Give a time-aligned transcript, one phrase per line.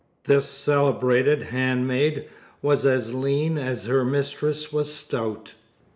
[0.23, 2.25] This celebrated handmaid
[2.63, 5.53] was as lean as her mistress was stout.